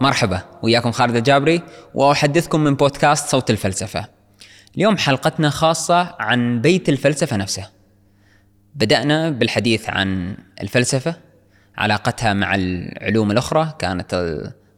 [0.00, 1.62] مرحبا وياكم خالد الجابري
[1.94, 4.08] وأحدثكم من بودكاست صوت الفلسفة.
[4.76, 7.68] اليوم حلقتنا خاصة عن بيت الفلسفة نفسه.
[8.74, 11.14] بدأنا بالحديث عن الفلسفة
[11.76, 14.14] علاقتها مع العلوم الأخرى كانت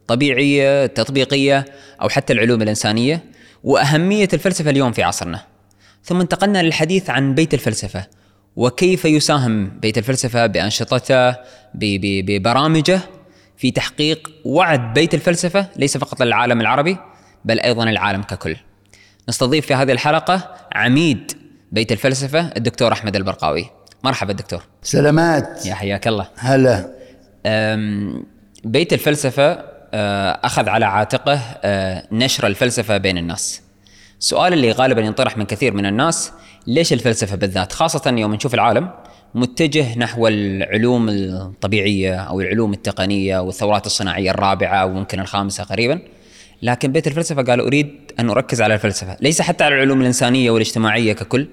[0.01, 1.65] الطبيعية، التطبيقية
[2.01, 3.23] أو حتى العلوم الإنسانية
[3.63, 5.41] وأهمية الفلسفة اليوم في عصرنا.
[6.03, 8.07] ثم انتقلنا للحديث عن بيت الفلسفة
[8.55, 11.35] وكيف يساهم بيت الفلسفة بأنشطته
[11.73, 12.99] ببرامجه
[13.63, 16.97] في تحقيق وعد بيت الفلسفة ليس فقط للعالم العربي
[17.45, 18.55] بل أيضا العالم ككل.
[19.29, 21.31] نستضيف في هذه الحلقة عميد
[21.71, 23.69] بيت الفلسفة الدكتور أحمد البرقاوي.
[24.03, 24.63] مرحبا دكتور.
[24.81, 26.27] سلامات يا حياك الله.
[26.37, 26.89] هلا.
[28.63, 33.61] بيت الفلسفة آه، أخذ على عاتقه آه، نشر الفلسفة بين الناس.
[34.19, 36.31] السؤال اللي غالبا ينطرح من كثير من الناس
[36.67, 38.89] ليش الفلسفة بالذات؟ خاصة يوم نشوف العالم
[39.35, 45.99] متجه نحو العلوم الطبيعية أو العلوم التقنية والثورات الصناعية الرابعة وممكن الخامسة قريبا.
[46.61, 51.13] لكن بيت الفلسفة قال أريد أن أركز على الفلسفة ليس حتى على العلوم الإنسانية والاجتماعية
[51.13, 51.47] ككل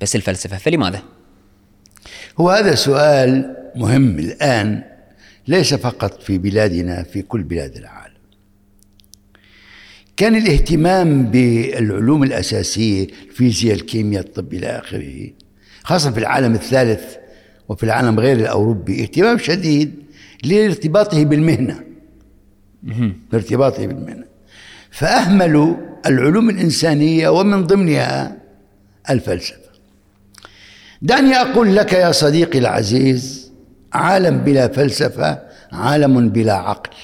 [0.00, 0.56] بس الفلسفة.
[0.58, 1.02] فلماذا؟
[2.40, 4.84] هو هذا سؤال مهم الآن
[5.48, 8.12] ليس فقط في بلادنا في كل بلاد العالم.
[10.16, 15.30] كان الاهتمام بالعلوم الأساسية الفيزياء الكيمياء الطب إلى آخره
[15.84, 17.16] خاصة في العالم الثالث
[17.68, 19.94] وفي العالم غير الأوروبي اهتمام شديد
[20.44, 21.80] لارتباطه بالمهنة.
[23.32, 24.24] لارتباطه بالمهنة.
[24.90, 25.74] فأهملوا
[26.06, 28.36] العلوم الإنسانية ومن ضمنها
[29.10, 29.58] الفلسفة.
[31.02, 33.52] دعني أقول لك يا صديقي العزيز
[33.92, 36.96] عالم بلا فلسفة عالم بلا عقل.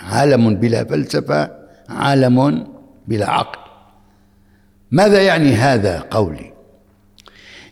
[0.00, 1.50] عالم بلا فلسفة
[1.88, 2.66] عالم
[3.08, 3.58] بلا عقل.
[4.90, 6.53] ماذا يعني هذا قولي؟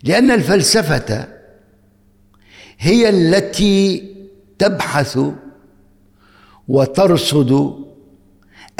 [0.03, 1.29] لأن الفلسفة
[2.79, 4.05] هي التي
[4.59, 5.19] تبحث
[6.69, 7.83] وترصد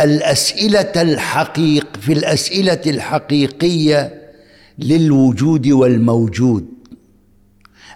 [0.01, 4.23] الأسئلة الحقيق في الأسئلة الحقيقية
[4.79, 6.69] للوجود والموجود.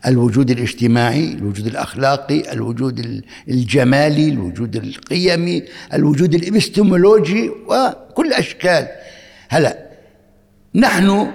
[0.06, 5.62] الوجود الاجتماعي الوجود الأخلاقي الوجود الجمالي الوجود القيمي
[5.94, 8.88] الوجود الإبستمولوجي وكل أشكال.
[9.48, 9.78] هلا
[10.74, 11.30] نحن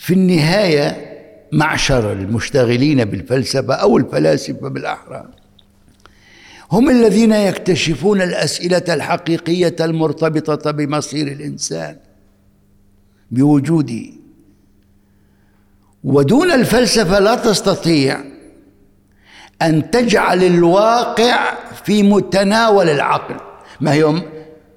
[0.00, 1.10] في النهاية
[1.52, 5.24] معشر المشتغلين بالفلسفة أو الفلاسفة بالاحرى
[6.72, 11.96] هم الذين يكتشفون الأسئلة الحقيقية المرتبطة بمصير الإنسان
[13.30, 14.06] بوجوده.
[16.04, 18.20] ودون الفلسفة لا تستطيع
[19.62, 23.36] أن تجعل الواقع في متناول العقل.
[23.80, 24.04] ما هي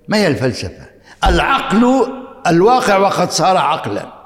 [0.08, 0.86] ما هي الفلسفة؟
[1.26, 2.08] العقل
[2.48, 4.23] الواقع وقد صار عقلا.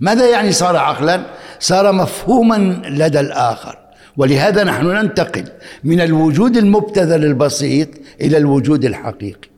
[0.00, 1.26] ماذا يعني صار عقلا؟
[1.60, 3.78] صار مفهوما لدى الآخر.
[4.16, 5.44] ولهذا نحن ننتقل
[5.84, 7.88] من الوجود المبتذل البسيط
[8.20, 9.48] إلى الوجود الحقيقي.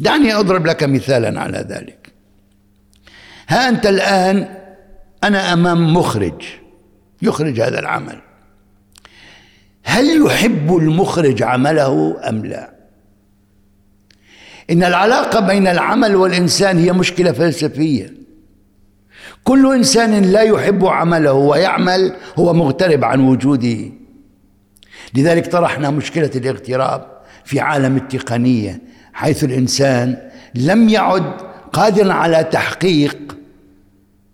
[0.00, 2.12] دعني أضرب لك مثالا على ذلك.
[3.48, 4.48] ها أنت الآن
[5.24, 6.42] أنا أمام مخرج
[7.22, 8.18] يخرج هذا العمل.
[9.84, 12.70] هل يحب المخرج عمله أم لا؟
[14.70, 18.17] إن العلاقة بين العمل والإنسان هي مشكلة فلسفية.
[19.44, 23.92] كل إنسان لا يحب عمله ويعمل هو مغترب عن وجوده.
[25.14, 27.06] لذلك طرحنا مشكلة الاغتراب
[27.44, 28.80] في عالم التقنية
[29.12, 30.16] حيث الإنسان
[30.54, 31.32] لم يعد
[31.72, 33.36] قادرا على تحقيق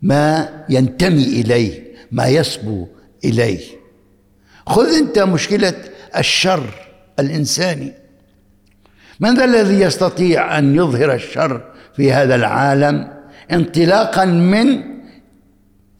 [0.03, 2.87] ما ينتمي إليه ما يصبو
[3.25, 3.61] إليه.
[4.67, 5.75] خذ أنت مشكلة
[6.17, 6.67] الشر
[7.19, 7.93] الإنساني.
[9.21, 11.65] من ذا الذي يستطيع أن يظهر الشر
[11.97, 13.09] في هذا العالم
[13.53, 14.94] انطلاقا من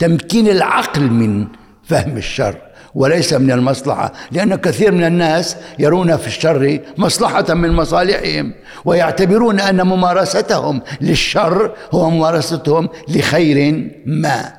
[0.05, 1.47] تمكين العقل من
[1.85, 2.57] فهم الشر
[2.95, 8.55] وليس من المصلحة لأن كثير من الناس يرون في الشر مصلحة من مصالحهم
[8.85, 14.53] ويعتبرون أن ممارستهم للشر هو ممارستهم لخير ما.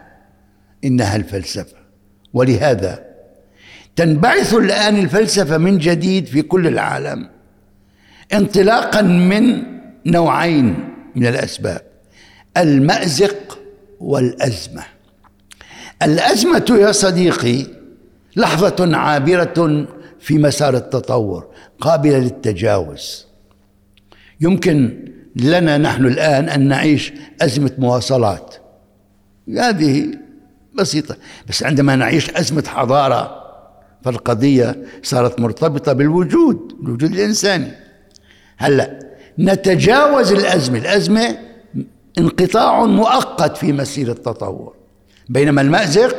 [0.83, 1.77] إنها الفلسفة.
[2.33, 3.06] ولهذا
[3.95, 7.30] تنبعث الآن الفلسفة من جديد في كل العالم
[8.33, 9.63] انطلاقا من
[10.06, 11.81] نوعين من الأسباب
[12.57, 13.59] المأزق
[14.00, 14.94] والأزمة.
[16.03, 17.65] الأزمة يا صديقي
[18.36, 19.88] لحظة عابرة
[20.19, 21.47] في مسار التطور
[21.80, 23.25] قابلة للتجاوز.
[24.42, 25.06] يمكن
[25.36, 28.56] لنا نحن الآن أن نعيش أزمة مواصلات.
[29.57, 30.12] هذه
[30.74, 31.15] بسيطة
[31.50, 33.41] بس عندما نعيش أزمة حضارة
[34.03, 37.71] فالقضية صارت مرتبطة بالوجود الوجود الإنساني.
[38.57, 39.00] هلأ
[39.39, 41.38] نتجاوز الأزمة الأزمة
[42.18, 44.74] انقطاع مؤقت في مسير التطور.
[45.30, 46.16] بينما المأزق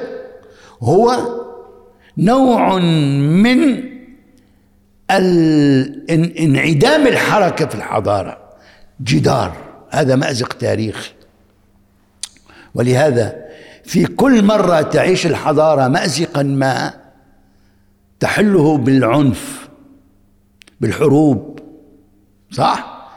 [0.82, 1.16] هو
[2.18, 3.82] نوع من
[6.40, 8.38] انعدام الحركة في الحضارة.
[9.02, 9.56] جدار.
[9.90, 11.10] هذا مأزق تاريخي.
[12.74, 13.46] ولهذا
[13.84, 16.94] في كل مرة تعيش الحضارة مأزقا ما
[18.20, 19.68] تحله بالعنف
[20.80, 21.58] بالحروب.
[22.50, 23.08] صح؟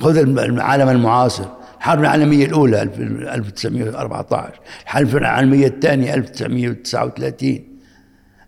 [0.00, 1.48] خذ العالم المعاصر.
[1.78, 7.60] الحرب العالمية الأولى 1914 الحرب العالمية الثانية 1939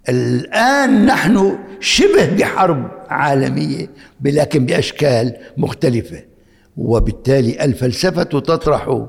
[0.09, 3.91] الآن نحن شبه بحرب عالمية
[4.25, 6.23] لكن بأشكال مختلفة
[6.77, 9.07] وبالتالي الفلسفة تطرح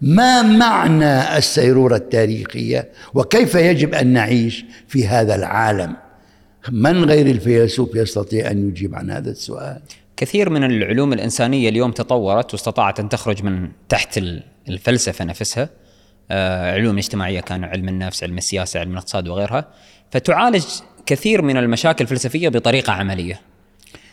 [0.00, 5.96] ما معنى السيرورة التاريخية وكيف يجب أن نعيش في هذا العالم.
[6.72, 9.80] من غير الفيلسوف يستطيع أن يجيب عن هذا السؤال؟
[10.16, 14.20] كثير من العلوم الإنسانية اليوم تطورت واستطاعت أن تخرج من تحت
[14.68, 15.68] الفلسفة نفسها.
[16.30, 19.68] آه، علوم اجتماعية كان علم النفس علم السياسة علم الاقتصاد وغيرها.
[20.10, 20.64] فتعالج
[21.06, 23.40] كثير من المشاكل الفلسفية بطريقة عملية.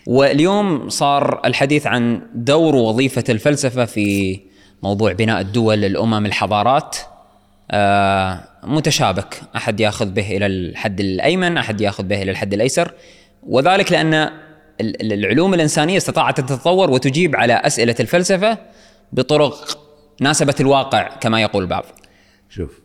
[0.08, 4.40] واليوم صار الحديث عن دور ووظيفة الفلسفة في
[4.84, 6.98] موضوع بناء الدول الأمم الحضارات
[7.72, 9.42] آه، متشابك.
[9.56, 12.92] أحد يأخذ به إلى الحد الأيمن أحد يأخذ به إلى الحد الأيسر.
[13.44, 14.43] وذلك لأن
[14.82, 18.58] العلوم الإنسانية استطاعت أن تتطور وتجيب على أسئلة الفلسفة
[19.14, 19.80] بطرق
[20.22, 21.86] ناسبت الواقع كما يقول البعض
[22.50, 22.80] شوف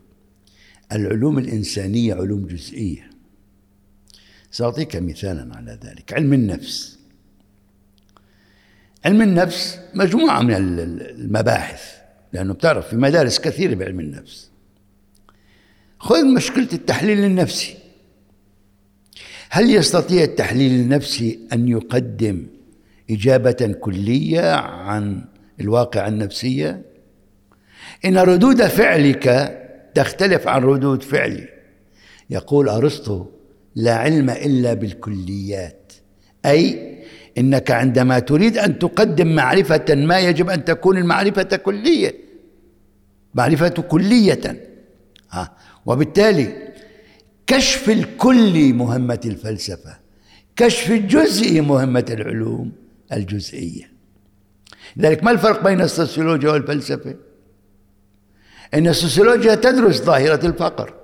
[0.93, 3.11] العلوم الإنسانية علوم جزئية.
[4.51, 6.13] سأعطيك مثالا على ذلك.
[6.13, 6.99] علم النفس.
[9.05, 11.83] علم النفس مجموعة من المباحث
[12.33, 14.51] لأنه بتعرف في مدارس كثيرة بعلم النفس.
[15.99, 17.77] خذ مشكلة التحليل النفسي.
[19.51, 22.47] هل يستطيع التحليل النفسي أن يقدم
[23.11, 25.25] إجابة كلية عن
[25.61, 26.83] الواقع النفسية؟
[28.05, 29.57] إن ردود فعلك
[29.95, 31.49] تختلف عن ردود فعلي.
[32.31, 33.27] يقول أرسطو
[33.75, 35.93] لا علم إلا بالكليات
[36.47, 36.89] أي
[37.39, 42.15] إنك عندما تريد أن تقدم معرفة ما يجب أن تكون المعرفة كلية.
[43.35, 44.69] معرفة كلية.
[45.31, 45.57] ها
[45.87, 46.68] وبالتالي
[47.49, 49.99] كشف الكل مهمة الفلسفة
[50.57, 52.73] كشف الجزء مهمة العلوم
[53.13, 53.91] الجزئية.
[54.97, 57.15] لذلك ما الفرق بين السوسيولوجيا والفلسفة؟
[58.75, 60.95] إن السوسيولوجيا تدرس ظاهرة الفقر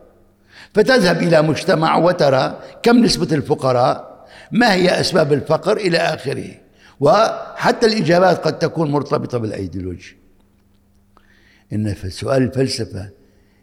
[0.75, 6.51] فتذهب إلى مجتمع وترى كم نسبة الفقراء ما هي أسباب الفقر إلى آخره
[7.01, 10.17] وحتى الإجابات قد تكون مرتبطة بالأيديولوجيا
[11.73, 13.11] إن في سؤال الفلسفة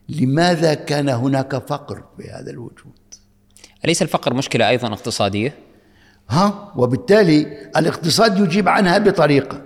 [0.10, 2.92] لماذا كان هناك فقر في هذا الوجود؟
[3.86, 5.56] أليس الفقر مشكلة أيضا اقتصادية؟
[6.30, 9.62] ها وبالتالي الاقتصاد يجيب عنها بطريقة.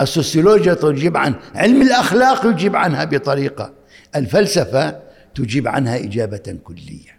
[0.00, 3.72] السوسيولوجيا تجيب عن علم الأخلاق يجيب عنها بطريقة.
[4.16, 4.98] الفلسفة
[5.34, 7.18] تجيب عنها إجابة كلية.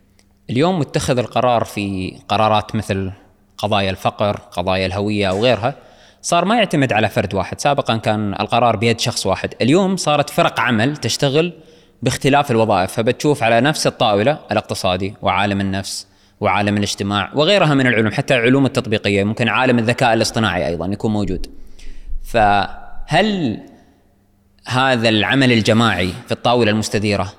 [0.49, 3.11] اليوم متخذ القرار في قرارات مثل
[3.57, 5.75] قضايا الفقر قضايا الهوية أو غيرها
[6.21, 7.59] صار ما يعتمد على فرد واحد.
[7.59, 9.53] سابقا كان القرار بيد شخص واحد.
[9.61, 11.53] اليوم صارت فرق عمل تشتغل
[12.01, 16.07] باختلاف الوظائف فبتشوف على نفس الطاولة الاقتصادي وعالم النفس
[16.39, 21.47] وعالم الاجتماع وغيرها من العلوم حتى العلوم التطبيقية ممكن عالم الذكاء الاصطناعي أيضا يكون موجود
[22.23, 23.59] فهل
[24.67, 27.33] هذا العمل الجماعي في الطاولة المستديرة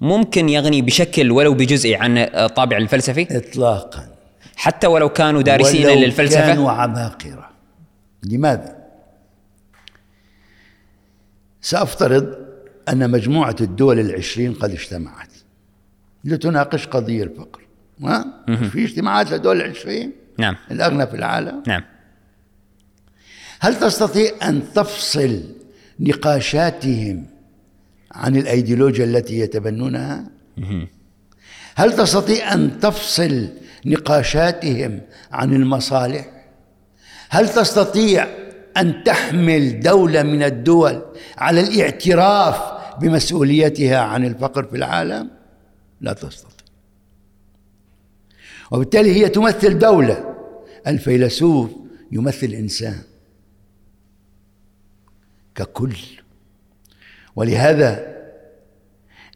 [0.00, 4.08] ممكن يغني بشكل ولو بجزئي عن الطابع الفلسفي؟ إطلاقا
[4.56, 7.50] حتى ولو كانوا دارسين ولو للفلسفة؟ كانوا عباقرة
[8.22, 8.76] لماذا؟
[11.60, 12.45] سأفترض
[12.88, 15.28] أن مجموعة الدول العشرين قد اجتمعت.
[16.24, 17.60] لتناقش قضية الفقر.
[17.98, 18.24] ما؟
[18.72, 20.56] في اجتماعات لدول العشرين؟ نعم.
[20.70, 21.82] الأغنى في العالم؟ نعم.
[23.60, 25.42] هل تستطيع أن تفصل
[26.00, 27.26] نقاشاتهم
[28.12, 30.24] عن الأيديولوجيا التي يتبنونها؟
[31.74, 33.48] هل تستطيع أن تفصل
[33.86, 35.00] نقاشاتهم
[35.32, 36.30] عن المصالح؟
[37.28, 38.28] هل تستطيع
[38.76, 41.02] أن تحمل دولة من الدول
[41.38, 45.30] على الاعتراف بمسؤوليتها عن الفقر في العالم
[46.00, 46.66] لا تستطيع.
[48.70, 50.34] وبالتالي هي تمثل دولة
[50.86, 51.70] الفيلسوف
[52.12, 52.98] يمثل إنسان
[55.54, 55.96] ككل.
[57.36, 58.16] ولهذا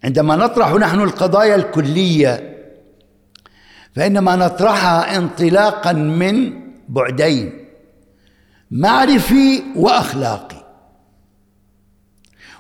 [0.05, 2.59] عندما نطرح نحن القضايا الكلية
[3.95, 7.65] فانما نطرحها انطلاقا من بعدين
[8.71, 10.60] معرفي وأخلاقي.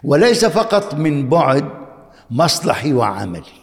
[0.02, 1.64] وليس فقط من بعد
[2.30, 3.60] مصلحي وعملي.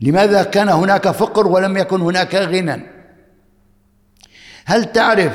[0.00, 2.82] لماذا كان هناك فقر ولم يكن هناك غنى؟
[4.64, 5.32] هل تعرف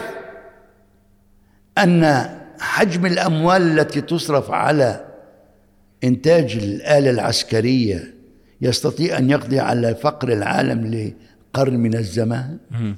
[1.78, 2.30] أن
[2.60, 5.06] حجم الأموال التي تصرف على
[6.04, 8.14] إنتاج الآلة العسكرية
[8.62, 11.14] يستطيع أن يقضي على فقر العالم
[11.54, 12.58] قرن من الزمان؟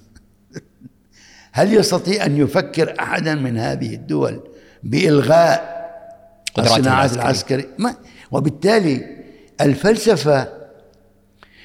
[1.51, 4.54] هل يستطيع أن يفكر أحدا من هذه الدول
[4.86, 5.75] بإلغاء
[6.60, 7.68] الصناعات العسكرية.
[7.77, 7.96] ما
[8.32, 9.15] وبالتالي
[9.62, 10.48] الفلسفة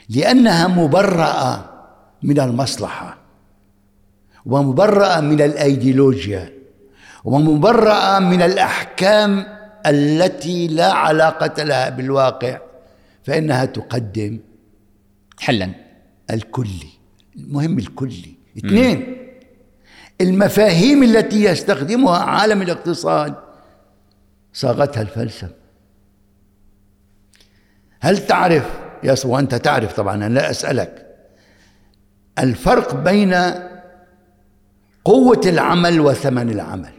[0.09, 1.71] لأنها مبرأة
[2.23, 3.19] من المصلحة
[4.47, 6.53] ومبرأة من الأيديولوجيا
[7.25, 9.47] ومبرأة من الأحكام
[9.87, 12.59] التي لا علاقة لها بالواقع
[13.25, 14.39] فإنها تقدم
[15.41, 15.71] حلا.
[16.31, 16.91] الكلي.
[17.37, 18.35] المهم الكلي.
[18.59, 19.20] اثنين
[20.21, 23.35] المفاهيم التي يستخدمها عالم الاقتصاد.
[24.53, 25.55] صاغتها الفلسفة.
[28.01, 31.07] هل تعرف؟ يا وأنت تعرف طبعا أنا لا أسألك.
[32.39, 33.35] الفرق بين
[35.05, 36.93] قوة العمل وثمن العمل.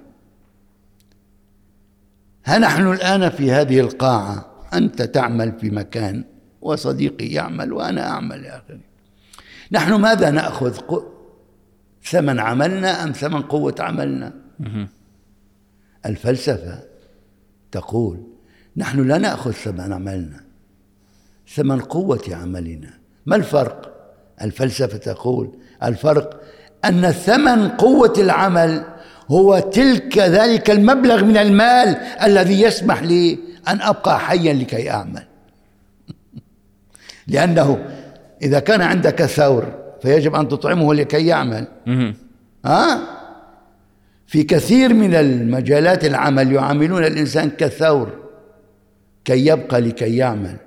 [2.46, 4.46] ها نحن الآن في هذه القاعة.
[4.74, 6.24] أنت تعمل في مكان
[6.62, 8.80] وصديقي يعمل وأنا أعمل يا أخي.
[9.72, 10.80] نحن ماذا نأخذ؟
[12.04, 14.34] ثمن عملنا أم ثمن قوة عملنا؟
[16.06, 16.80] الفلسفة
[17.72, 18.24] تقول
[18.78, 20.44] نحن لا نأخذ ثمن عملنا
[21.56, 22.90] ثمن قوة عملنا.
[23.26, 23.92] ما الفرق؟
[24.42, 26.42] الفلسفة تقول الفرق
[26.86, 28.84] أن ثمن قوة العمل
[29.28, 35.24] هو تلك ذلك المبلغ من المال الذي يسمح لي أن أبقى حيا لكي أعمل.
[37.28, 37.86] لأنه
[38.42, 41.68] إذا كان عندك ثور فيجب أن تطعمه لكي يعمل.
[42.66, 43.02] ها؟
[44.28, 48.10] في كثير من المجالات العمل يعاملون الإنسان كثور
[49.26, 50.58] كي يبقى لكي يعمل.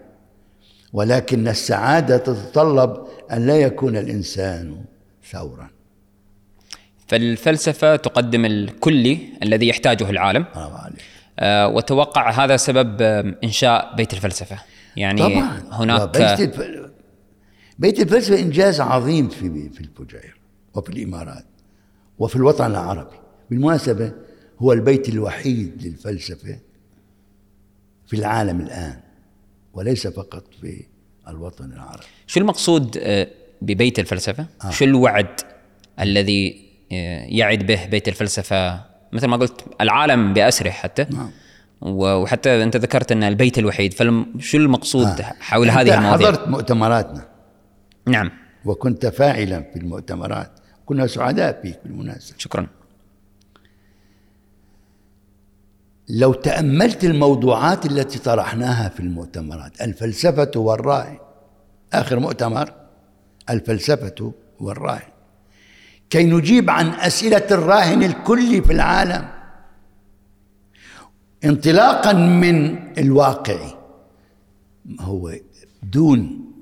[0.93, 4.76] ولكن السعادة تتطلب أن لا يكون الإنسان
[5.31, 5.71] ثورا.
[7.07, 10.45] فالفلسفة تقدم الكلي الذي يحتاجه العالم.
[11.38, 13.03] آه وتوقع هذا سبب
[13.45, 14.57] إنشاء بيت الفلسفة.
[14.97, 15.62] يعني طبعا.
[15.73, 16.55] هناك بيت.
[17.78, 20.35] بيت الفلسفة إنجاز عظيم في في الفجيرة
[20.75, 21.45] وفي الإمارات
[22.19, 23.16] وفي الوطن العربي
[23.50, 24.12] بالمناسبة
[24.59, 26.59] هو البيت الوحيد للفلسفة
[28.07, 29.00] في العالم الآن
[29.73, 30.85] وليس فقط في
[31.28, 33.28] الوطن العربي شو المقصود آه،
[33.62, 34.71] ببيت الفلسفة؟ آه.
[34.71, 35.40] شو الوعد
[36.00, 38.81] الذي آه، يعد به بيت الفلسفة
[39.12, 41.31] مثل ما قلت العالم بأسره حتى نعم.
[41.81, 45.35] وحتى أنت ذكرت أن البيت الوحيد فشو المقصود آه.
[45.40, 47.34] حول هذه المواضيع؟ حضرت مؤتمراتنا
[48.07, 48.31] نعم.
[48.65, 50.51] وكنت فاعلا في المؤتمرات.
[50.87, 52.39] كنا سعداء فيك بالمناسبة.
[52.39, 52.67] شكرا.
[56.09, 61.19] لو تأملت الموضوعات التي طرحناها في المؤتمرات الفلسفة والراهن
[61.93, 62.73] آخر مؤتمر
[63.51, 65.09] الفلسفة والراهن
[66.11, 69.29] كي نجيب عن أسئلة الراهن الكلي في العالم.
[71.45, 73.75] انطلاقا من الواقع
[75.01, 75.33] هو
[75.83, 76.53] دون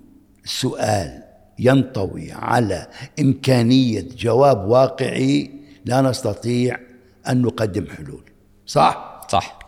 [0.45, 1.22] سؤال.
[1.62, 2.87] ينطوي على
[3.21, 5.50] إمكانية جواب واقعي
[5.85, 6.78] لا نستطيع
[7.28, 8.25] أن نقدم حلول.
[8.66, 9.59] صح؟ صح.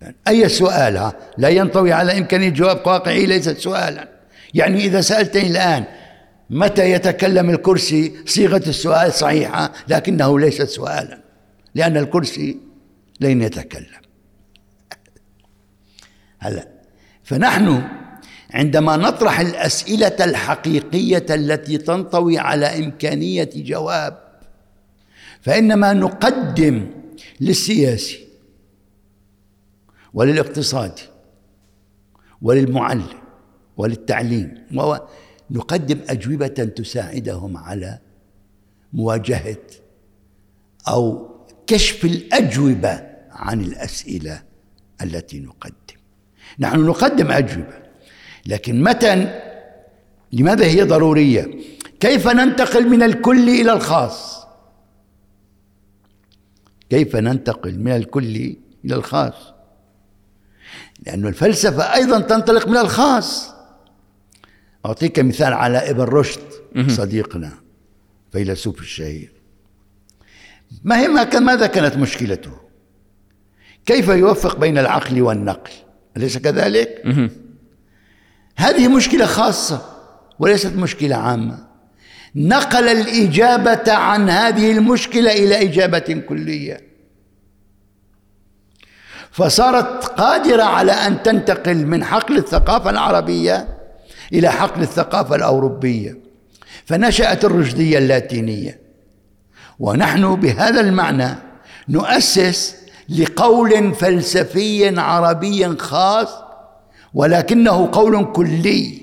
[0.00, 4.08] يعني أي سؤال ها؟ لا ينطوي على إمكانية جواب واقعي ليست سؤالا.
[4.54, 5.84] يعني إذا سألتني الآن
[6.50, 11.18] متى يتكلم الكرسي؟ صيغة السؤال صحيحة لكنه ليست سؤالا
[11.74, 12.58] لأن الكرسي
[13.20, 14.04] لن يتكلم.
[16.38, 16.68] هلا
[17.24, 17.82] فنحن
[18.54, 24.18] عندما نطرح الأسئلة الحقيقية التي تنطوي على إمكانية جواب
[25.40, 26.90] فإنما نقدم
[27.40, 28.26] للسياسي
[30.14, 30.98] وللاقتصاد
[32.42, 33.06] وللمعلم
[33.76, 34.66] وللتعليم
[35.50, 37.98] نقدم أجوبة تساعدهم على
[38.92, 39.56] مواجهة
[40.88, 41.30] أو
[41.66, 44.42] كشف الأجوبة عن الأسئلة
[45.02, 45.96] التي نقدم.
[46.58, 47.83] نحن نقدم أجوبة.
[48.46, 49.40] لكن متى
[50.32, 51.50] لماذا هي ضرورية؟
[52.00, 54.46] كيف ننتقل من الكل إلى الخاص؟
[56.90, 59.54] كيف ننتقل من الكل إلى الخاص؟
[61.06, 63.54] لأن الفلسفة أيضا تنطلق من الخاص.
[64.86, 66.40] أعطيك مثال على ابن رشد
[66.88, 67.52] صديقنا
[68.32, 69.32] فيلسوف الشهير.
[70.84, 72.52] ما هي ما كان ماذا كانت مشكلته؟
[73.86, 75.70] كيف يوفق بين العقل والنقل؟
[76.16, 77.02] أليس كذلك؟
[78.56, 79.82] هذه مشكلة خاصة
[80.38, 81.58] وليست مشكلة عامة.
[82.36, 86.80] نقل الإجابة عن هذه المشكلة إلى إجابة كلية.
[89.30, 93.68] فصارت قادرة على أن تنتقل من حقل الثقافة العربية
[94.32, 96.18] إلى حقل الثقافة الأوروبية.
[96.84, 98.80] فنشأت الرشدية اللاتينية.
[99.78, 101.34] ونحن بهذا المعنى
[101.88, 102.76] نؤسس
[103.08, 106.43] لقول فلسفي عربي خاص
[107.14, 109.00] ولكنه قول كلي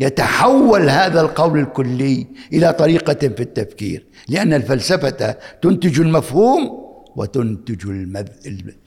[0.00, 7.86] يتحول هذا القول الكلي إلى طريقة في التفكير لأن الفلسفة تنتج المفهوم وتنتج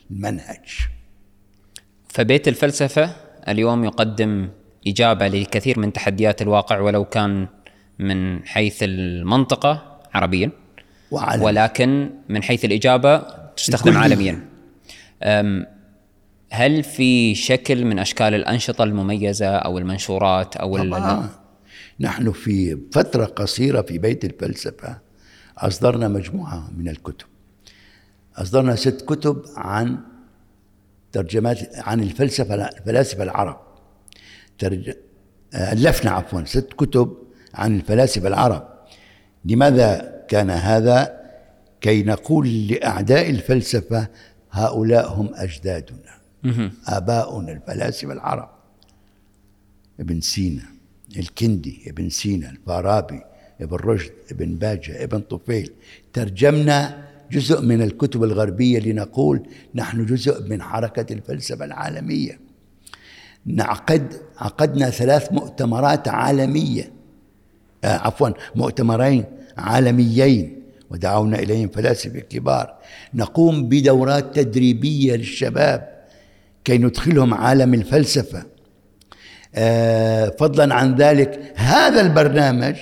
[0.09, 0.65] المنهج.
[2.09, 3.15] فبيت الفلسفة
[3.47, 4.49] اليوم يقدم
[4.87, 7.47] إجابة لكثير من تحديات الواقع ولو كان
[7.99, 10.51] من حيث المنطقة عربيا
[11.11, 11.43] وعالم.
[11.43, 13.23] ولكن من حيث الإجابة
[13.57, 14.45] تستخدم عالميا.
[16.51, 21.29] هل في شكل من أشكال الأنشطة المميزة أو المنشورات أو طبعا.
[21.99, 24.99] نحن في فترة قصيرة في بيت الفلسفة
[25.57, 27.27] أصدرنا مجموعة من الكتب.
[28.35, 29.97] أصدرنا ست كتب عن
[31.11, 33.61] ترجمات عن الفلسفة الفلاسفة العرب.
[34.57, 34.93] ترج...
[35.55, 37.17] ألفنا عفوا ست كتب
[37.53, 38.67] عن الفلاسفة العرب.
[39.45, 41.19] لماذا كان هذا؟
[41.81, 44.07] كي نقول لأعداء الفلسفة
[44.51, 46.18] هؤلاء هم أجدادنا.
[46.87, 48.49] آباؤنا الفلاسفة العرب
[49.99, 50.63] ابن سينا
[51.17, 53.21] الكندي ابن سينا الفارابي
[53.61, 55.71] ابن رشد ابن باجة ابن طفيل.
[56.13, 62.39] ترجمنا جزء من الكتب الغربية لنقول نحن جزء من حركة الفلسفة العالمية.
[63.45, 66.91] نعقد عقدنا ثلاث مؤتمرات عالمية.
[67.83, 69.23] آه عفوا مؤتمرين
[69.57, 72.73] عالميين ودعونا إليهم فلاسفة كبار.
[73.13, 75.98] نقوم بدورات تدريبية للشباب.
[76.69, 78.43] كي ندخلهم عالم الفلسفة.
[79.55, 82.75] آه، فضلا عن ذلك هذا البرنامج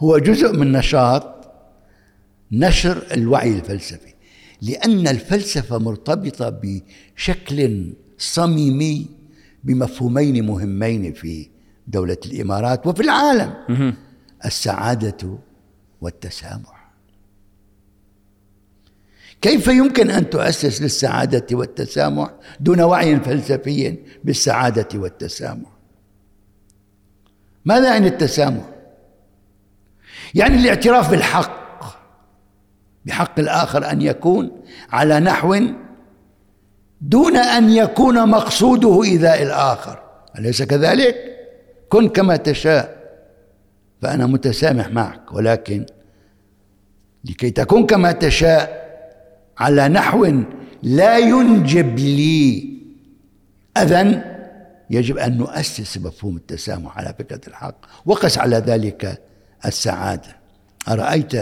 [0.00, 1.50] هو جزء من نشاط
[2.52, 4.14] نشر الوعي الفلسفي.
[4.62, 9.06] لأن الفلسفة مرتبطة بشكل صميمي
[9.64, 11.48] بمفهومين مهمين في
[11.88, 13.52] دولة الإمارات وفي العالم.
[14.44, 15.38] السعادة
[16.00, 16.73] والتسامح.
[19.44, 25.68] كيف يمكن أن تؤسس للسعادة والتسامح دون وعي فلسفي بالسعادة والتسامح؟
[27.64, 28.64] ماذا يعني التسامح؟
[30.34, 31.80] يعني الاعتراف بالحق
[33.04, 34.50] بحق الآخر أن يكون
[34.90, 35.56] على نحو
[37.00, 40.02] دون أن يكون مقصوده إيذاء الآخر.
[40.38, 41.16] أليس كذلك؟
[41.88, 42.96] كن كما تشاء
[44.02, 45.86] فأنا متسامح معك ولكن
[47.24, 48.83] لكي تكون كما تشاء
[49.58, 50.42] على نحو
[50.82, 52.74] لا ينجب لي.
[53.76, 54.22] أذى
[54.90, 57.76] يجب أن نؤسس مفهوم التسامح على فكرة الحق.
[58.06, 59.22] وقس على ذلك
[59.66, 60.36] السعادة.
[60.88, 61.32] أرأيت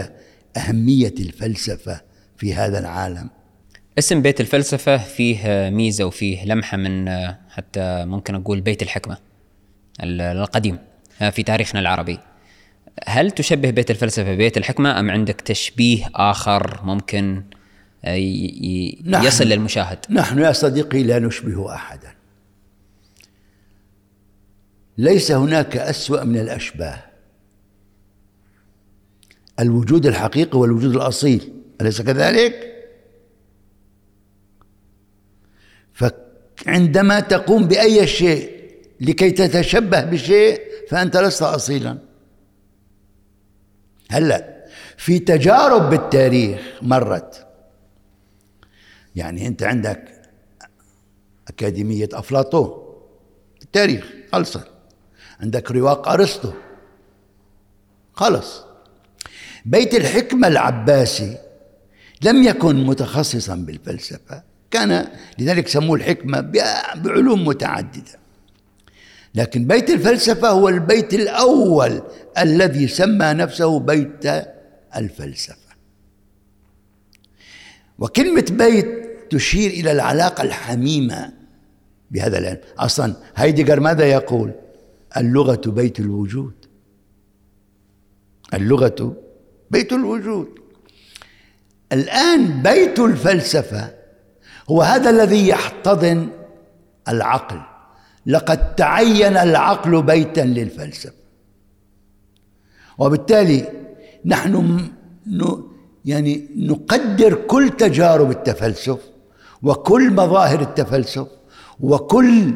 [0.57, 2.01] أهمية الفلسفة
[2.37, 3.29] في هذا العالم؟
[3.99, 7.09] اسم بيت الفلسفة فيه ميزة وفيه لمحة من
[7.49, 9.17] حتى ممكن أقول بيت الحكمة
[10.01, 10.77] القديم
[11.31, 12.19] في تاريخنا العربي.
[13.07, 17.43] هل تشبه بيت الفلسفة ببيت الحكمة أم عندك تشبيه آخر ممكن
[18.05, 19.99] يصل للمشاهد.
[20.09, 22.13] نحن يا صديقي لا نشبه أحدا.
[24.97, 27.03] ليس هناك أسوأ من الأشباه.
[29.59, 32.73] الوجود الحقيقي والوجود الأصيل أليس كذلك؟
[35.93, 38.51] فعندما تقوم بأي شيء
[39.01, 41.97] لكي تتشبه بشيء فأنت لست أصيلا.
[44.11, 44.65] هلا
[44.97, 47.42] في تجارب بالتاريخ مرت.
[49.15, 50.21] يعني أنت عندك
[51.47, 52.83] أكاديمية أفلاطون
[53.61, 54.67] التاريخ خلصت
[55.39, 56.51] عندك رواق أرسطو
[58.13, 58.63] خلص.
[59.65, 61.37] بيت الحكمة العباسي
[62.21, 65.07] لم يكن متخصصا بالفلسفة كان
[65.39, 66.39] لذلك سموه الحكمة
[66.95, 68.19] بعلوم متعددة.
[69.35, 72.01] لكن بيت الفلسفة هو البيت الأول
[72.37, 74.45] الذي سمى نفسه بيت
[74.95, 75.57] الفلسفة.
[77.99, 81.33] وكلمة بيت تشير إلى العلاقة الحميمة
[82.11, 82.59] بهذا العلم.
[82.77, 84.51] أصلا هايدجر ماذا يقول؟
[85.17, 86.53] اللغة بيت الوجود.
[88.53, 89.15] اللغة
[89.71, 90.47] بيت الوجود.
[91.91, 93.93] الآن بيت الفلسفة
[94.69, 96.29] هو هذا الذي يحتضن
[97.07, 97.61] العقل.
[98.25, 101.13] لقد تعين العقل بيتا للفلسفة.
[102.97, 103.67] وبالتالي
[104.25, 104.79] نحن
[106.05, 108.99] يعني نقدر كل تجارب التفلسف
[109.63, 111.27] وكل مظاهر التفلسف
[111.79, 112.53] وكل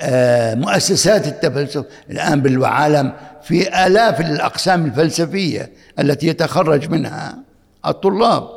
[0.00, 7.38] آه، مؤسسات التفلسف الآن بالعالم في آلاف الأقسام الفلسفية التي يتخرج منها
[7.86, 8.48] الطلاب.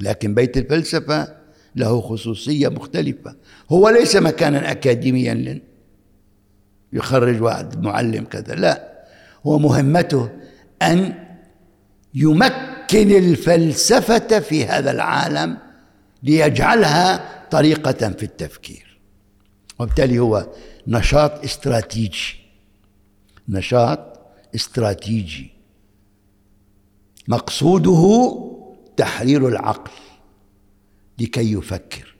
[0.00, 1.28] لكن بيت الفلسفة
[1.76, 3.36] له خصوصية مختلفة.
[3.72, 5.60] هو ليس مكانا أكاديميا
[6.92, 8.92] يخرج واحد معلم كذا لا.
[9.46, 10.30] هو مهمته
[10.82, 11.14] أن
[12.14, 15.65] يمكن الفلسفة في هذا العالم
[16.26, 18.98] ليجعلها طريقة في التفكير.
[19.78, 20.46] وبالتالي هو
[20.86, 22.36] نشاط استراتيجي.
[23.48, 24.20] نشاط
[24.54, 25.50] استراتيجي.
[27.28, 28.32] مقصوده
[28.96, 29.90] تحرير العقل
[31.18, 32.16] لكي يفكر.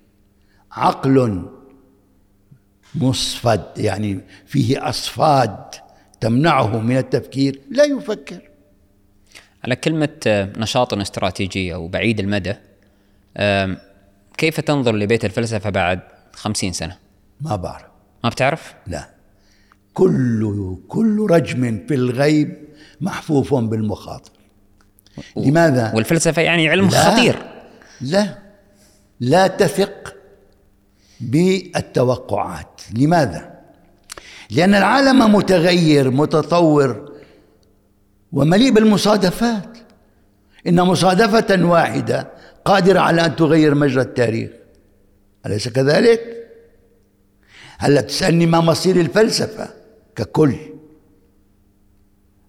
[0.72, 1.46] عقل
[2.94, 5.56] مصفد يعني فيه أصفاد
[6.20, 8.50] تمنعه من التفكير لا يفكر.
[9.64, 10.18] على كلمة
[10.56, 12.54] نشاط استراتيجي أو بعيد المدى
[14.36, 16.00] كيف تنظر لبيت الفلسفة بعد
[16.32, 16.98] خمسين سنة؟
[17.40, 17.84] ما بعرف
[18.24, 19.08] ما بتعرف؟ لا
[19.94, 22.56] كل كل رجم في الغيب
[23.00, 24.30] محفوف بالمخاطر
[25.36, 27.36] لماذا؟ والفلسفة يعني علم لا خطير
[28.00, 28.38] لا
[29.20, 30.14] لا تثق
[31.20, 33.56] بالتوقعات لماذا؟
[34.50, 37.12] لأن العالم متغير متطور
[38.32, 39.78] ومليء بالمصادفات
[40.66, 42.35] إن مصادفة واحدة
[42.66, 44.50] قادرة على أن تغير مجرى التاريخ.
[45.46, 46.20] أليس كذلك؟
[47.78, 49.68] هلا تسألني ما مصير الفلسفة
[50.16, 50.54] ككل.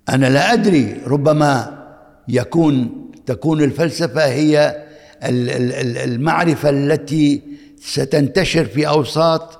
[0.09, 1.83] أنا لا أدري ربما
[2.27, 4.83] يكون تكون الفلسفة هي
[5.23, 7.41] المعرفة التي
[7.79, 9.59] ستنتشر في أوساط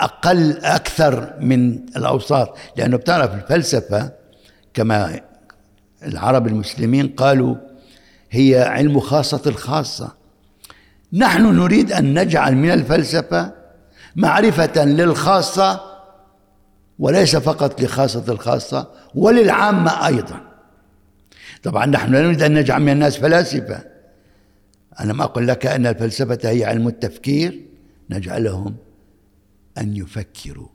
[0.00, 2.56] أقل أكثر من الأوساط.
[2.76, 4.12] لأنه بتعرف الفلسفة
[4.74, 5.20] كما
[6.02, 7.56] العرب المسلمين قالوا
[8.30, 10.12] هي علم خاصة الخاصة.
[11.12, 13.54] نحن نريد أن نجعل من الفلسفة
[14.16, 15.80] معرفة للخاصة
[16.98, 20.40] وليس فقط لخاصة الخاصة وللعامة أيضا.
[21.62, 23.84] طبعا نحن لا نريد أن نجعل من الناس فلاسفة.
[25.00, 27.60] أنا ما أقول لك أن الفلسفة هي علم التفكير.
[28.10, 28.76] نجعلهم
[29.78, 30.68] أن يفكروا.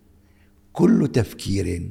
[0.73, 1.89] كل تفكير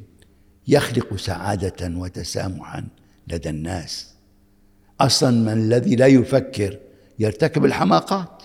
[0.69, 2.85] يخلق سعادة وتسامحا
[3.29, 4.12] لدى الناس.
[5.01, 6.79] أصلا من الذي لا يفكر
[7.19, 8.43] يرتكب الحماقات.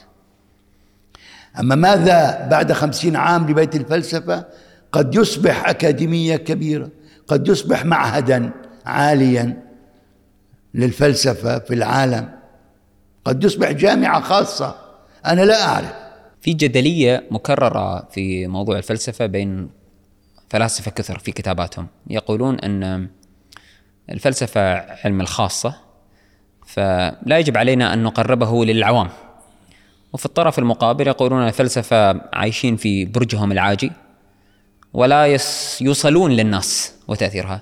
[1.59, 4.45] أما ماذا بعد خمسين عام لبيت الفلسفة؟
[4.91, 6.89] قد يصبح أكاديمية كبيرة
[7.27, 8.51] قد يصبح معهدا
[8.85, 9.63] عاليا
[10.73, 12.29] للفلسفة في العالم.
[13.25, 14.75] قد يصبح جامعة خاصة
[15.25, 15.93] أنا لا أعرف.
[16.41, 19.69] في جدلية مكررة في موضوع الفلسفة بين
[20.49, 21.87] فلاسفة كثر في كتاباتهم.
[22.09, 23.07] يقولون أن
[24.09, 24.61] الفلسفة
[25.05, 25.86] علم الخاصة
[26.77, 29.09] فلا يجب علينا أن نقربه للعوام.
[30.13, 33.91] وفي الطرف المقابل يقولون الفلسفة عايشين في برجهم العاجي
[34.93, 35.39] ولا
[35.81, 37.61] يوصلون للناس وتأثيرها.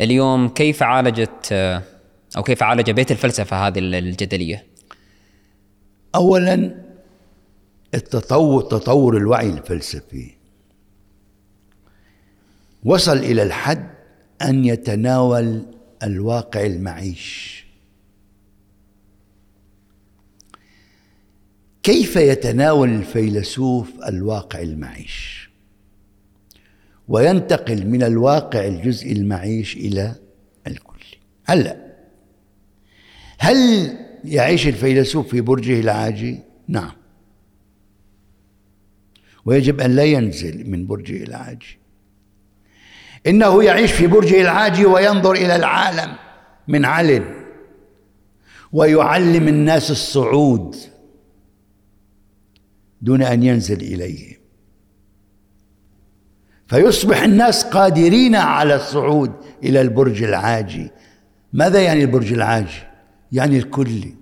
[0.00, 1.52] اليوم كيف عالجت
[2.36, 4.66] أو كيف عالج بيت الفلسفة هذه الجدلية؟
[6.14, 6.74] أولا
[7.94, 10.30] التطور تطور الوعي الفلسفي.
[12.84, 13.90] وصل إلى الحد
[14.42, 15.62] أن يتناول
[16.02, 17.61] الواقع المعيش.
[21.82, 25.50] كيف يتناول الفيلسوف الواقع المعيش؟
[27.08, 30.14] وينتقل من الواقع الجزء المعيش إلى
[30.66, 31.04] الكل.
[31.44, 31.76] هلأ
[33.38, 33.56] هل
[34.24, 36.92] يعيش الفيلسوف في برجه العاجي؟ نعم.
[39.44, 41.78] ويجب أن لا ينزل من برجه العاجي.
[43.26, 46.16] إنه يعيش في برجه العاجي وينظر إلى العالم
[46.68, 47.24] من عل
[48.72, 50.76] ويعلم الناس الصعود
[53.02, 54.42] دون أن ينزل إليه.
[56.66, 60.90] فيصبح الناس قادرين على الصعود إلى البرج العاجي.
[61.52, 62.82] ماذا يعني البرج العاجي؟
[63.32, 64.14] يعني الكلي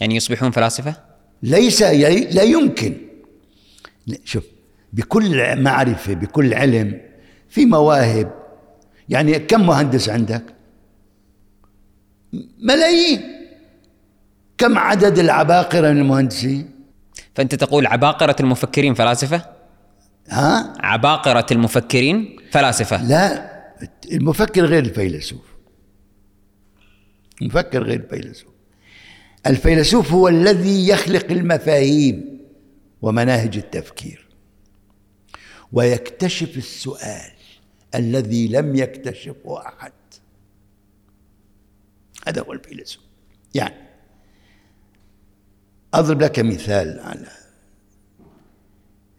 [0.00, 0.94] يعني يصبحون فلاسفة؟
[1.42, 2.96] ليس لا يمكن.
[4.24, 4.44] شوف
[4.92, 7.00] بكل معرفة بكل علم
[7.48, 8.32] في مواهب.
[9.08, 10.42] يعني كم مهندس عندك؟
[12.62, 13.20] ملايين.
[14.58, 16.79] كم عدد العباقرة من المهندسين؟
[17.34, 19.44] فأنت تقول عباقرة المفكرين فلاسفة؟
[20.28, 23.04] ها؟ عباقرة المفكرين فلاسفة.
[23.04, 23.50] لا
[24.12, 25.50] المفكر غير الفيلسوف.
[27.42, 28.52] المفكر غير الفيلسوف.
[29.46, 32.40] الفيلسوف هو الذي يخلق المفاهيم
[33.02, 34.26] ومناهج التفكير.
[35.72, 37.32] ويكتشف السؤال
[37.94, 39.92] الذي لم يكتشفه أحد.
[42.26, 43.02] هذا هو الفيلسوف.
[43.54, 43.89] يعني
[45.94, 47.26] أضرب لك مثال على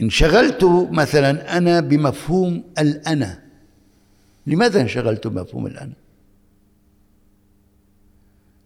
[0.02, 3.44] انشغلت مثلا أنا بمفهوم الأنا.
[4.48, 5.94] لماذا انشغلت بمفهوم الأنا؟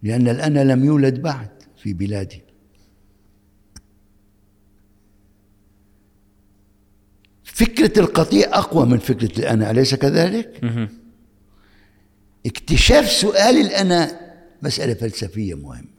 [0.02, 2.42] لأن الأنا لم يولد بعد في بلادي.
[7.44, 10.60] فكرة القطيع أقوى من فكرة الأنا أليس كذلك؟
[12.46, 14.20] اكتشاف سؤال الأنا
[14.62, 15.95] مسألة فلسفية مهمة.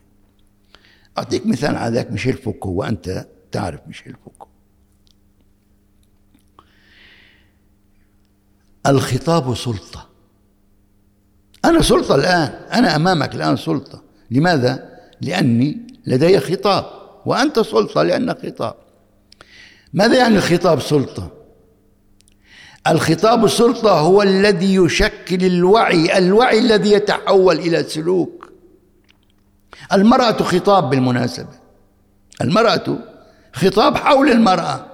[1.17, 4.47] أعطيك مثال على ذلك ميشيل فوكو وأنت تعرف ميشيل فوكو.
[8.87, 10.09] الخطاب سلطة.
[11.65, 14.03] أنا سلطة الآن أنا أمامك الآن سلطة.
[14.31, 15.77] لماذا؟ لأني
[16.07, 16.85] لدي خطاب
[17.25, 18.75] وأنت سلطة لأنك خطاب.
[19.93, 21.31] ماذا يعني الخطاب سلطة؟
[22.87, 28.36] الخطاب السلطة هو الذي يشكل الوعي الوعي الذي يتحول إلى سلوك.
[29.93, 31.53] المرأة خطاب بالمناسبة.
[32.41, 32.97] المرأة
[33.53, 34.85] خطاب حول المرأة.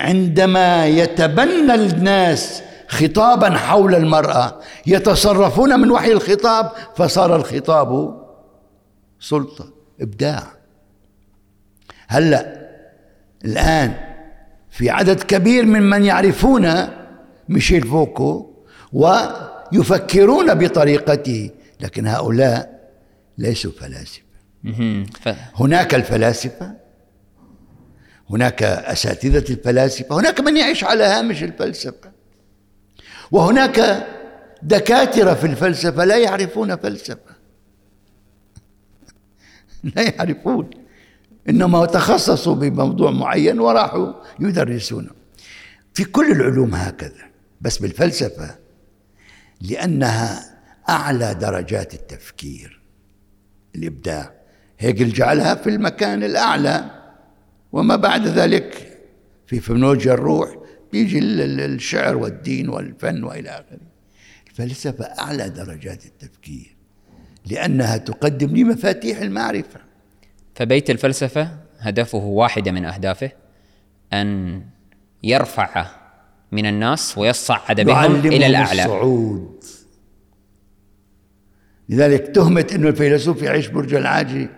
[0.00, 8.20] عندما يتبنى الناس خطابا حول المرأة يتصرفون من وحي الخطاب فصار الخطاب
[9.20, 9.68] سلطة
[10.00, 10.42] إبداع.
[12.08, 12.64] هلأ
[13.44, 13.94] الآن
[14.70, 16.88] في عدد كبير ممن يعرفون
[17.48, 18.50] ميشيل فوكو
[18.92, 21.50] ويفكرون بطريقته
[21.80, 22.73] لكن هؤلاء
[23.38, 24.24] ليسوا فلاسفة.
[25.54, 26.76] هناك الفلاسفة
[28.30, 32.12] هناك أساتذة الفلاسفة هناك من يعيش على هامش الفلسفة.
[33.30, 34.06] وهناك
[34.62, 37.34] دكاترة في الفلسفة لا يعرفون فلسفة.
[39.96, 40.70] لا يعرفون.
[41.48, 45.10] إنما تخصصوا بموضوع معين وراحوا يدرسونه.
[45.94, 47.24] في كل العلوم هكذا
[47.60, 48.54] بس بالفلسفة
[49.60, 50.54] لأنها
[50.88, 52.83] أعلى درجات التفكير.
[53.74, 54.32] الإبداع.
[54.78, 56.90] هيجل جعلها في المكان الأعلى
[57.72, 58.98] وما بعد ذلك
[59.46, 60.56] في فنولوجيا الروح
[60.92, 63.78] بيجي الشعر والدين والفن وإلى آخره.
[64.50, 66.76] الفلسفة أعلى درجات التفكير
[67.50, 69.80] لأنها تقدم لي مفاتيح المعرفة.
[70.54, 73.30] فبيت الفلسفة هدفه واحدة من أهدافه
[74.12, 74.60] أن
[75.22, 75.86] يرفع
[76.52, 78.84] من الناس ويصعد بهم إلى الأعلى.
[78.84, 79.64] الصعود.
[81.88, 84.48] لذلك تهمة إنه الفيلسوف يعيش برج العاجي.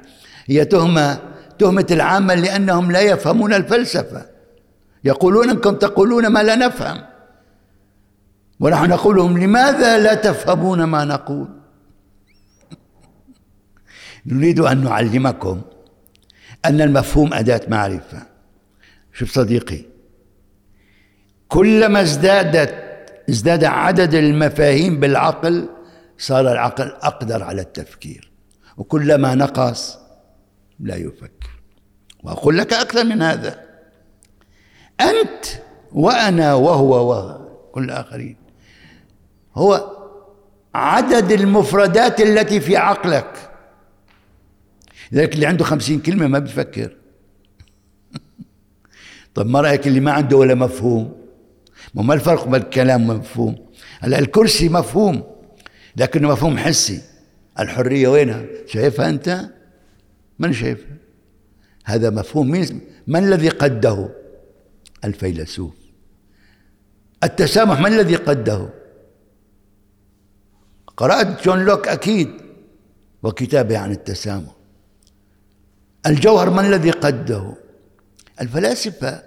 [0.47, 1.21] هي تهمة
[1.59, 4.27] تهمة العامة لأنهم لا يفهمون الفلسفة.
[5.05, 7.03] يقولون إنكم تقولون ما لا نفهم.
[8.61, 11.49] ونحن نقول لهم لماذا لا تفهمون ما نقول؟
[14.27, 15.62] نريد أن نعلمكم
[16.65, 18.23] أن المفهوم أداة معرفة.
[19.12, 19.85] شوف صديقي
[21.49, 22.75] كلما ازدادت
[23.31, 25.69] ازداد عدد المفاهيم بالعقل
[26.18, 28.31] صار العقل أقدر على التفكير.
[28.76, 29.98] وكلما نقص
[30.81, 31.50] لا يفكر.
[32.22, 33.66] وأقول لك أكثر من هذا.
[35.00, 35.44] أنت
[35.92, 38.37] وأنا وهو وكل الآخرين
[39.55, 39.96] هو
[40.74, 43.50] عدد المفردات التي في عقلك.
[45.12, 46.96] لذلك اللي عنده خمسين كلمة ما بيفكر.
[49.35, 51.26] طب ما رأيك اللي ما عنده ولا مفهوم؟
[51.94, 53.57] ما الفرق بين الكلام والمفهوم
[54.00, 55.36] هلا الكرسي مفهوم.
[55.97, 57.03] لكنه مفهوم حسي.
[57.59, 59.51] الحرية وينها؟ شايفها أنت؟
[60.39, 60.97] من شايفها؟
[61.85, 64.09] هذا مفهوم مين من الذي قده؟
[65.05, 65.75] الفيلسوف.
[67.25, 68.69] التسامح من الذي قده؟
[70.97, 72.31] قرأت جون لوك أكيد
[73.23, 74.53] وكتابه عن التسامح.
[76.07, 77.55] الجوهر من الذي قده؟
[78.41, 79.23] الفلاسفة.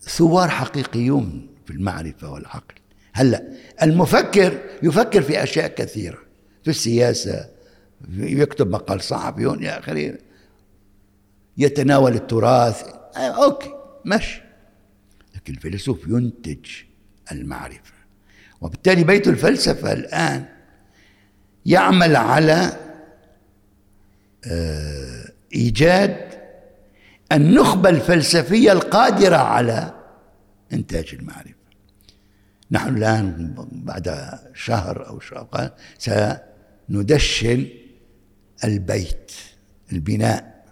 [0.00, 2.81] ثوار حقيقيون في المعرفة والعقل.
[3.12, 3.42] هلا
[3.82, 6.18] المفكر يفكر في أشياء كثيرة
[6.64, 7.48] في السياسة
[8.14, 10.18] يكتب مقال صحفي إلى آخره
[11.58, 12.82] يتناول التراث.
[13.16, 13.70] آه، أوكي
[14.04, 14.42] ماشي.
[15.34, 16.66] لكن الفيلسوف ينتج
[17.32, 17.92] المعرفة
[18.60, 20.44] وبالتالي بيت الفلسفة الآن
[21.66, 22.76] يعمل على
[24.46, 26.32] آه، إيجاد
[27.32, 29.94] النخبة الفلسفية القادرة على
[30.72, 31.61] إنتاج المعرفة.
[32.72, 37.66] نحن الآن بعد شهر أو شهر سندشن
[38.64, 39.32] البيت
[39.92, 40.64] البناء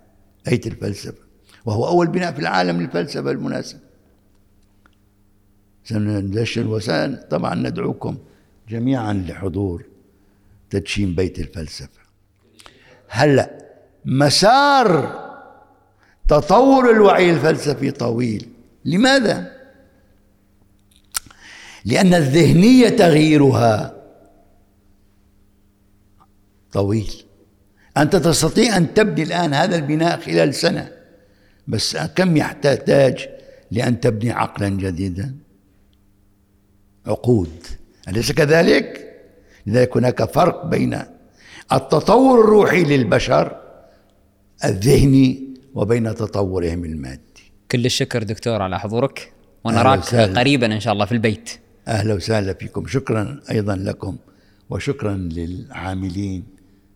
[0.47, 1.23] بيت الفلسفة.
[1.65, 3.81] وهو أول بناء في العالم للفلسفة بالمناسبة
[5.85, 8.19] سندشن وسان طبعا ندعوكم
[8.69, 9.85] جميعا لحضور
[10.71, 12.01] تدشين بيت الفلسفة.
[13.09, 13.67] هلأ
[14.05, 15.21] مسار
[16.29, 18.49] تطور الوعي الفلسفي طويل.
[18.85, 19.60] لماذا؟
[21.85, 23.95] لأن الذهنية تغييرها.
[26.73, 27.13] طويل.
[27.97, 30.91] أنت تستطيع أن تبني الآن هذا البناء خلال سنة
[31.69, 33.29] بس كم يحتاج
[33.71, 35.35] لأن تبني عقلا جديدا؟
[37.07, 37.67] عقود.
[38.09, 39.07] أليس كذلك؟
[39.67, 41.03] لذلك هناك فرق بين
[41.73, 43.61] التطور الروحي للبشر
[44.65, 47.53] الذهني وبين تطورهم المادي.
[47.71, 49.33] كل الشكر دكتور على حضورك
[49.65, 51.51] ونراك قريبا إن شاء الله في البيت.
[51.91, 52.87] أهلا وسهلا فيكم.
[52.87, 54.19] شكرا أيضا لكم
[54.71, 56.45] وشكرا للعاملين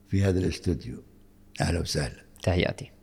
[0.09, 1.03] في هذا الاستوديو.
[1.61, 2.25] أهلا وسهلا.
[2.43, 2.94] تحياتي.